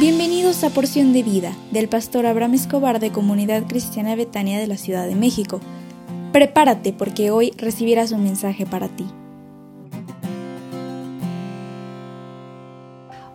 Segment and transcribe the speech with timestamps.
[0.00, 4.78] Bienvenidos a Porción de Vida del pastor Abraham Escobar de Comunidad Cristiana Betania de la
[4.78, 5.60] Ciudad de México.
[6.32, 9.04] Prepárate porque hoy recibirás un mensaje para ti.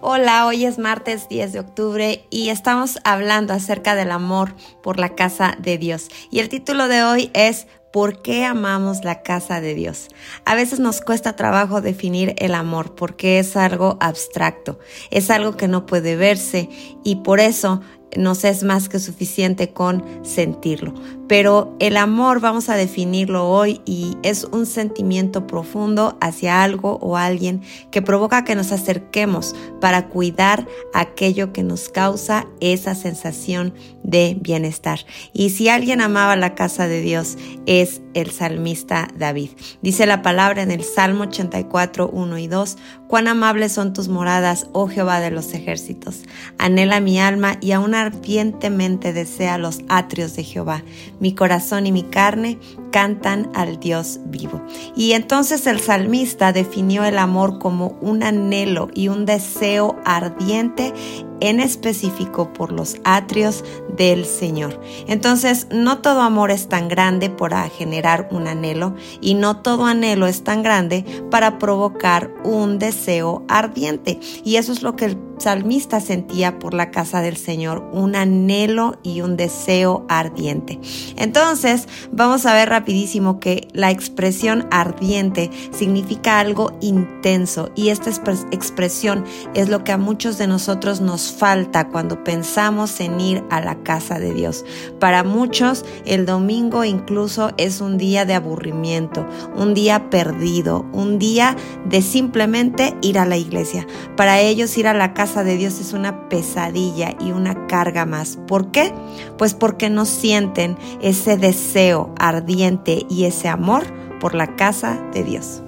[0.01, 5.13] Hola, hoy es martes 10 de octubre y estamos hablando acerca del amor por la
[5.13, 6.09] casa de Dios.
[6.31, 10.09] Y el título de hoy es ¿Por qué amamos la casa de Dios?
[10.43, 14.79] A veces nos cuesta trabajo definir el amor porque es algo abstracto,
[15.11, 16.67] es algo que no puede verse
[17.05, 17.79] y por eso
[18.17, 20.93] nos es más que suficiente con sentirlo.
[21.27, 27.17] Pero el amor vamos a definirlo hoy y es un sentimiento profundo hacia algo o
[27.17, 33.73] alguien que provoca que nos acerquemos para cuidar aquello que nos causa esa sensación
[34.03, 34.99] de bienestar.
[35.33, 39.49] Y si alguien amaba la casa de Dios es el salmista David.
[39.81, 44.67] Dice la palabra en el Salmo 84, 1 y 2, cuán amables son tus moradas,
[44.71, 46.23] oh Jehová de los ejércitos.
[46.57, 50.83] Anhela mi alma y aún ardientemente desea los atrios de Jehová.
[51.19, 52.59] Mi corazón y mi carne
[52.91, 54.61] cantan al Dios vivo.
[54.95, 60.93] Y entonces el salmista definió el amor como un anhelo y un deseo ardiente
[61.39, 63.63] en específico por los atrios
[63.97, 64.79] del Señor.
[65.07, 70.27] Entonces, no todo amor es tan grande para generar un anhelo y no todo anhelo
[70.27, 74.19] es tan grande para provocar un deseo ardiente.
[74.43, 78.97] Y eso es lo que el salmista sentía por la casa del Señor, un anhelo
[79.03, 80.79] y un deseo ardiente.
[81.17, 88.09] Entonces, vamos a ver rapidísimo que la expresión ardiente significa algo intenso y esta
[88.51, 93.61] expresión es lo que a muchos de nosotros nos falta cuando pensamos en ir a
[93.61, 94.65] la casa de Dios.
[94.99, 101.55] Para muchos, el domingo incluso es un día de aburrimiento, un día perdido, un día
[101.85, 103.85] de simplemente ir a la iglesia.
[104.15, 108.37] Para ellos ir a la casa de Dios es una pesadilla y una carga más.
[108.47, 108.93] ¿Por qué?
[109.37, 113.83] Pues porque no sienten ese deseo ardiente y ese amor
[114.19, 115.63] por la casa de Dios.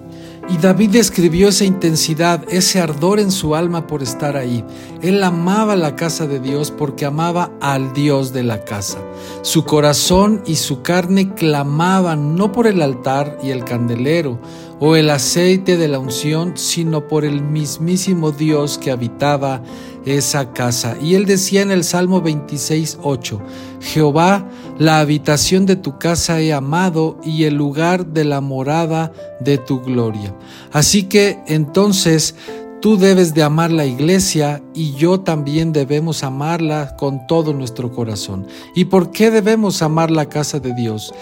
[0.49, 4.63] Y David describió esa intensidad, ese ardor en su alma por estar ahí.
[5.01, 8.99] Él amaba la casa de Dios porque amaba al Dios de la casa.
[9.41, 14.39] Su corazón y su carne clamaban no por el altar y el candelero
[14.79, 19.61] o el aceite de la unción, sino por el mismísimo Dios que habitaba
[20.05, 20.97] esa casa.
[21.01, 23.41] Y él decía en el Salmo 26, 8,
[23.81, 29.57] Jehová, la habitación de tu casa he amado y el lugar de la morada de
[29.57, 30.33] tu gloria.
[30.71, 32.35] Así que entonces
[32.79, 38.47] tú debes de amar la iglesia y yo también debemos amarla con todo nuestro corazón.
[38.75, 41.13] ¿Y por qué debemos amar la casa de Dios?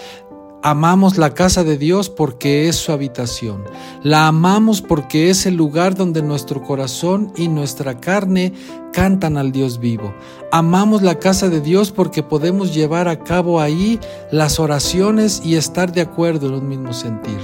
[0.62, 3.64] Amamos la casa de Dios porque es su habitación.
[4.02, 8.52] La amamos porque es el lugar donde nuestro corazón y nuestra carne
[8.92, 10.14] cantan al Dios vivo.
[10.58, 14.00] Amamos la casa de Dios porque podemos llevar a cabo ahí
[14.30, 17.36] las oraciones y estar de acuerdo en un mismo sentir.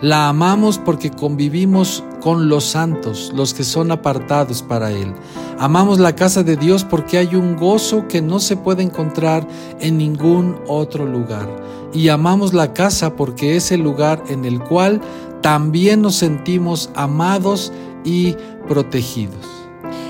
[0.00, 5.12] La amamos porque convivimos con los santos, los que son apartados para Él.
[5.58, 9.46] Amamos la casa de Dios porque hay un gozo que no se puede encontrar
[9.80, 11.46] en ningún otro lugar
[11.92, 15.02] y amamos la casa porque es el lugar en el cual
[15.42, 17.74] también nos sentimos amados
[18.06, 18.36] y
[18.66, 19.63] protegidos.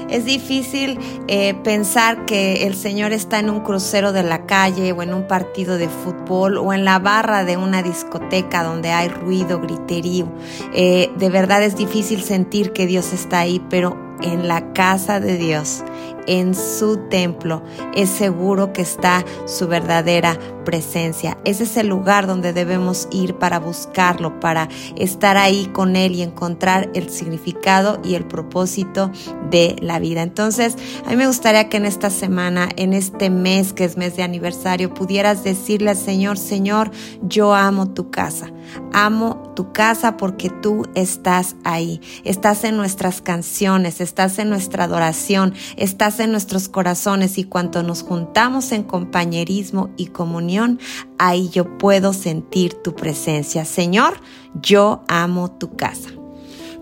[0.09, 0.99] Es difícil
[1.29, 5.27] eh, pensar que el Señor está en un crucero de la calle o en un
[5.27, 10.29] partido de fútbol o en la barra de una discoteca donde hay ruido, griterío.
[10.75, 15.37] Eh, de verdad es difícil sentir que Dios está ahí, pero en la casa de
[15.37, 15.85] Dios,
[16.27, 17.63] en su templo,
[17.95, 21.37] es seguro que está su verdadera presencia.
[21.45, 26.23] Ese es el lugar donde debemos ir para buscarlo, para estar ahí con Él y
[26.23, 29.13] encontrar el significado y el propósito
[29.51, 30.23] de la vida.
[30.23, 34.17] Entonces, a mí me gustaría que en esta semana, en este mes que es mes
[34.17, 36.91] de aniversario, pudieras decirle al Señor, Señor,
[37.23, 38.54] yo amo tu casa.
[38.93, 42.01] Amo tu casa porque tú estás ahí.
[42.25, 48.03] Estás en nuestras canciones, estás en nuestra adoración, estás en nuestros corazones y cuando nos
[48.03, 50.79] juntamos en compañerismo y comunión,
[51.19, 53.65] ahí yo puedo sentir tu presencia.
[53.65, 54.21] Señor,
[54.61, 56.11] yo amo tu casa.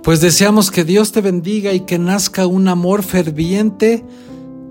[0.03, 4.05] Pues deseamos que Dios te bendiga y que nazca un amor ferviente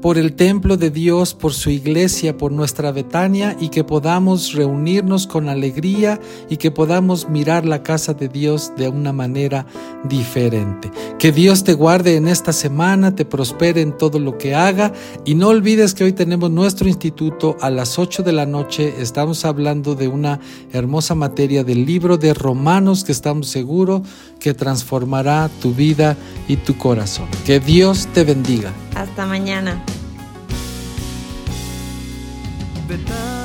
[0.01, 5.27] por el templo de Dios, por su iglesia, por nuestra Betania y que podamos reunirnos
[5.27, 6.19] con alegría
[6.49, 9.67] y que podamos mirar la casa de Dios de una manera
[10.03, 10.91] diferente.
[11.19, 14.91] Que Dios te guarde en esta semana, te prospere en todo lo que haga
[15.23, 18.95] y no olvides que hoy tenemos nuestro instituto a las 8 de la noche.
[18.99, 20.39] Estamos hablando de una
[20.73, 24.01] hermosa materia del libro de Romanos que estamos seguros
[24.39, 26.17] que transformará tu vida
[26.47, 27.27] y tu corazón.
[27.45, 28.73] Que Dios te bendiga.
[28.95, 29.81] Hasta mañana.
[32.91, 33.40] Betania es mi hogar.